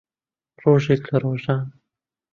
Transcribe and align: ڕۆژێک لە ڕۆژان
ڕۆژێک 0.61 1.03
لە 1.11 1.17
ڕۆژان 1.23 1.65